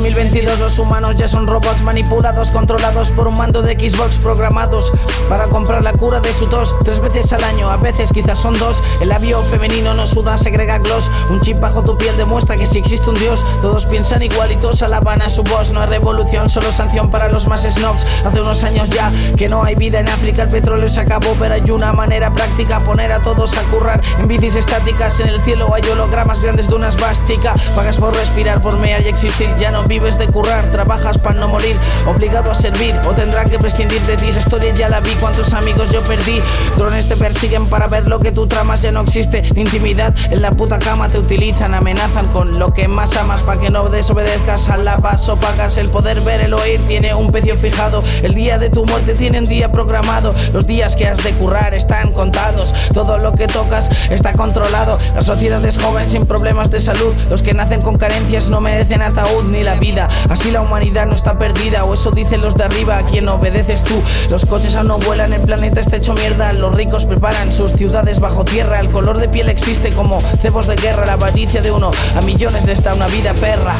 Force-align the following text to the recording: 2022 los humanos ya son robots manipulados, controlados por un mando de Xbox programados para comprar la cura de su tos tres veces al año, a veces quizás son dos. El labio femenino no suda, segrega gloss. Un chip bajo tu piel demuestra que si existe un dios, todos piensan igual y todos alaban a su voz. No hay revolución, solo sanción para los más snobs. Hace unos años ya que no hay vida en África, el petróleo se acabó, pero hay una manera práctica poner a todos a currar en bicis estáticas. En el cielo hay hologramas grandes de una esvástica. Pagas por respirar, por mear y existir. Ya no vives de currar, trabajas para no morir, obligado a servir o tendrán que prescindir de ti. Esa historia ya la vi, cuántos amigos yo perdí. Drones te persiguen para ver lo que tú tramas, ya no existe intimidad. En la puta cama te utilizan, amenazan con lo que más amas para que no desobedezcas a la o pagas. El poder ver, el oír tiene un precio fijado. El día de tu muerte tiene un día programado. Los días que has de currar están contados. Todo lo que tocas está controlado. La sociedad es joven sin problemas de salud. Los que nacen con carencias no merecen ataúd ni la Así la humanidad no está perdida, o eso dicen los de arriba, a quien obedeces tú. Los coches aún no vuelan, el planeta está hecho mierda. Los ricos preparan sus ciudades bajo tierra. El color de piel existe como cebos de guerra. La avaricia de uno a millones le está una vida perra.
2022 0.00 0.58
los 0.60 0.78
humanos 0.78 1.14
ya 1.16 1.28
son 1.28 1.46
robots 1.46 1.82
manipulados, 1.82 2.50
controlados 2.50 3.12
por 3.12 3.28
un 3.28 3.36
mando 3.36 3.60
de 3.60 3.74
Xbox 3.74 4.16
programados 4.16 4.90
para 5.28 5.44
comprar 5.48 5.82
la 5.82 5.92
cura 5.92 6.20
de 6.20 6.32
su 6.32 6.46
tos 6.46 6.74
tres 6.84 7.00
veces 7.00 7.30
al 7.34 7.44
año, 7.44 7.68
a 7.68 7.76
veces 7.76 8.10
quizás 8.10 8.38
son 8.38 8.58
dos. 8.58 8.82
El 9.02 9.10
labio 9.10 9.42
femenino 9.42 9.92
no 9.92 10.06
suda, 10.06 10.38
segrega 10.38 10.78
gloss. 10.78 11.10
Un 11.28 11.40
chip 11.40 11.60
bajo 11.60 11.82
tu 11.82 11.98
piel 11.98 12.16
demuestra 12.16 12.56
que 12.56 12.66
si 12.66 12.78
existe 12.78 13.10
un 13.10 13.18
dios, 13.18 13.44
todos 13.60 13.84
piensan 13.84 14.22
igual 14.22 14.50
y 14.50 14.56
todos 14.56 14.80
alaban 14.80 15.20
a 15.20 15.28
su 15.28 15.42
voz. 15.42 15.70
No 15.70 15.82
hay 15.82 15.88
revolución, 15.90 16.48
solo 16.48 16.72
sanción 16.72 17.10
para 17.10 17.28
los 17.28 17.46
más 17.46 17.62
snobs. 17.62 18.06
Hace 18.24 18.40
unos 18.40 18.64
años 18.64 18.88
ya 18.88 19.12
que 19.36 19.50
no 19.50 19.62
hay 19.64 19.74
vida 19.74 20.00
en 20.00 20.08
África, 20.08 20.44
el 20.44 20.48
petróleo 20.48 20.88
se 20.88 21.00
acabó, 21.00 21.36
pero 21.38 21.56
hay 21.56 21.70
una 21.70 21.92
manera 21.92 22.32
práctica 22.32 22.80
poner 22.80 23.12
a 23.12 23.20
todos 23.20 23.54
a 23.58 23.62
currar 23.64 24.00
en 24.18 24.28
bicis 24.28 24.54
estáticas. 24.54 25.20
En 25.20 25.28
el 25.28 25.42
cielo 25.42 25.74
hay 25.74 25.82
hologramas 25.90 26.40
grandes 26.40 26.68
de 26.68 26.74
una 26.74 26.88
esvástica. 26.88 27.54
Pagas 27.76 27.98
por 27.98 28.16
respirar, 28.16 28.62
por 28.62 28.78
mear 28.78 29.02
y 29.02 29.08
existir. 29.08 29.54
Ya 29.58 29.70
no 29.70 29.89
vives 29.90 30.18
de 30.18 30.28
currar, 30.28 30.70
trabajas 30.70 31.18
para 31.18 31.40
no 31.40 31.48
morir, 31.48 31.76
obligado 32.06 32.52
a 32.52 32.54
servir 32.54 32.94
o 33.08 33.12
tendrán 33.12 33.50
que 33.50 33.58
prescindir 33.58 34.00
de 34.02 34.16
ti. 34.16 34.28
Esa 34.28 34.38
historia 34.38 34.72
ya 34.72 34.88
la 34.88 35.00
vi, 35.00 35.10
cuántos 35.16 35.52
amigos 35.52 35.90
yo 35.90 36.00
perdí. 36.02 36.40
Drones 36.78 37.08
te 37.08 37.16
persiguen 37.16 37.66
para 37.66 37.88
ver 37.88 38.06
lo 38.06 38.20
que 38.20 38.30
tú 38.30 38.46
tramas, 38.46 38.82
ya 38.82 38.92
no 38.92 39.00
existe 39.00 39.42
intimidad. 39.56 40.14
En 40.30 40.42
la 40.42 40.52
puta 40.52 40.78
cama 40.78 41.08
te 41.08 41.18
utilizan, 41.18 41.74
amenazan 41.74 42.28
con 42.28 42.56
lo 42.60 42.72
que 42.72 42.86
más 42.86 43.16
amas 43.16 43.42
para 43.42 43.60
que 43.60 43.68
no 43.68 43.88
desobedezcas 43.88 44.68
a 44.68 44.76
la 44.76 44.94
o 44.94 45.36
pagas. 45.36 45.76
El 45.76 45.88
poder 45.88 46.20
ver, 46.20 46.40
el 46.40 46.54
oír 46.54 46.80
tiene 46.86 47.12
un 47.14 47.32
precio 47.32 47.56
fijado. 47.56 48.04
El 48.22 48.34
día 48.34 48.58
de 48.58 48.70
tu 48.70 48.86
muerte 48.86 49.14
tiene 49.14 49.40
un 49.40 49.46
día 49.46 49.72
programado. 49.72 50.32
Los 50.52 50.68
días 50.68 50.94
que 50.94 51.08
has 51.08 51.24
de 51.24 51.32
currar 51.32 51.74
están 51.74 52.12
contados. 52.12 52.72
Todo 52.94 53.18
lo 53.18 53.32
que 53.32 53.48
tocas 53.48 53.90
está 54.08 54.34
controlado. 54.34 54.98
La 55.16 55.22
sociedad 55.22 55.64
es 55.64 55.78
joven 55.78 56.08
sin 56.08 56.26
problemas 56.26 56.70
de 56.70 56.78
salud. 56.78 57.12
Los 57.28 57.42
que 57.42 57.54
nacen 57.54 57.82
con 57.82 57.96
carencias 57.96 58.50
no 58.50 58.60
merecen 58.60 59.02
ataúd 59.02 59.44
ni 59.50 59.64
la 59.64 59.79
Así 60.28 60.50
la 60.50 60.60
humanidad 60.60 61.06
no 61.06 61.14
está 61.14 61.38
perdida, 61.38 61.84
o 61.84 61.94
eso 61.94 62.10
dicen 62.10 62.42
los 62.42 62.54
de 62.54 62.64
arriba, 62.64 62.98
a 62.98 63.02
quien 63.06 63.26
obedeces 63.28 63.82
tú. 63.82 64.02
Los 64.28 64.44
coches 64.44 64.74
aún 64.74 64.88
no 64.88 64.98
vuelan, 64.98 65.32
el 65.32 65.40
planeta 65.40 65.80
está 65.80 65.96
hecho 65.96 66.12
mierda. 66.12 66.52
Los 66.52 66.74
ricos 66.74 67.06
preparan 67.06 67.50
sus 67.50 67.72
ciudades 67.72 68.20
bajo 68.20 68.44
tierra. 68.44 68.78
El 68.78 68.88
color 68.88 69.18
de 69.18 69.28
piel 69.28 69.48
existe 69.48 69.94
como 69.94 70.20
cebos 70.40 70.66
de 70.66 70.76
guerra. 70.76 71.06
La 71.06 71.14
avaricia 71.14 71.62
de 71.62 71.70
uno 71.70 71.90
a 72.14 72.20
millones 72.20 72.66
le 72.66 72.72
está 72.72 72.92
una 72.92 73.06
vida 73.06 73.32
perra. 73.32 73.74